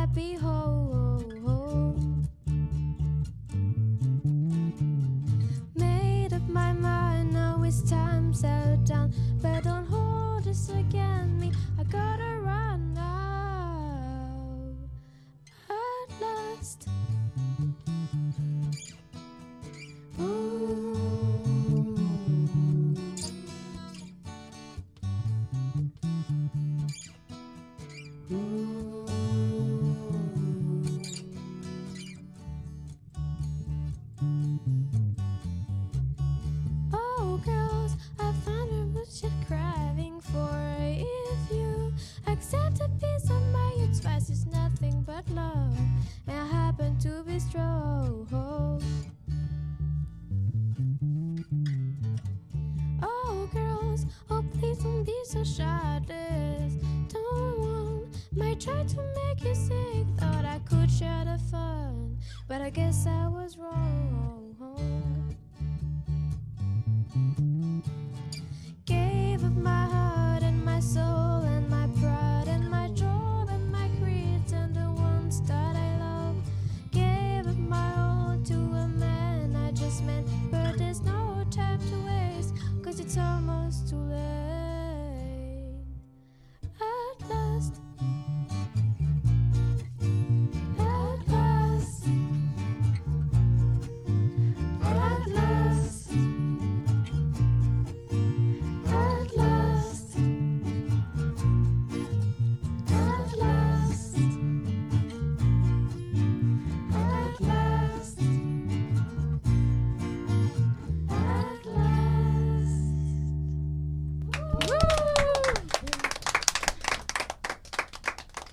so 55.31 55.45
shirtless. 55.45 56.73
Don't 57.07 57.59
want, 57.59 58.07
might 58.35 58.59
try 58.59 58.83
to 58.83 58.97
make 58.97 59.41
you 59.45 59.55
sick. 59.55 60.05
Thought 60.17 60.43
I 60.43 60.59
could 60.65 60.91
share 60.91 61.23
the 61.23 61.39
fun, 61.49 62.17
but 62.49 62.61
I 62.61 62.69
guess 62.69 63.07
I 63.07 63.29
was 63.29 63.57
wrong. 63.57 64.20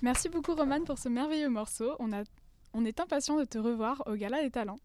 Merci 0.09 0.27
beaucoup 0.27 0.55
Roman 0.55 0.83
pour 0.85 0.97
ce 0.97 1.07
merveilleux 1.07 1.49
morceau. 1.49 1.95
On 1.99 2.83
est 2.83 2.99
impatient 2.99 3.37
de 3.37 3.43
te 3.43 3.59
revoir 3.59 4.01
au 4.07 4.15
Gala 4.15 4.41
des 4.41 4.49
Talents. 4.49 4.79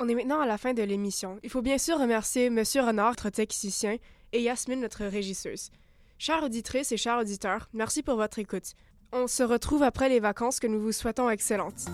On 0.00 0.08
est 0.08 0.14
maintenant 0.16 0.40
à 0.40 0.46
la 0.46 0.58
fin 0.58 0.74
de 0.74 0.82
l'émission. 0.82 1.38
Il 1.44 1.50
faut 1.50 1.62
bien 1.62 1.78
sûr 1.78 2.00
remercier 2.00 2.50
Monsieur 2.50 2.82
Renard, 2.82 3.10
notre 3.10 3.30
technicien, 3.30 3.96
et 4.32 4.42
Yasmine, 4.42 4.80
notre 4.80 5.04
régisseuse. 5.04 5.70
Chères 6.18 6.42
auditrices 6.42 6.90
et 6.90 6.96
chers 6.96 7.20
auditeurs, 7.20 7.68
merci 7.72 8.02
pour 8.02 8.16
votre 8.16 8.40
écoute. 8.40 8.72
On 9.12 9.28
se 9.28 9.44
retrouve 9.44 9.84
après 9.84 10.08
les 10.08 10.18
vacances 10.18 10.58
que 10.58 10.66
nous 10.66 10.80
vous 10.80 10.90
souhaitons 10.90 11.30
excellentes. 11.30 11.84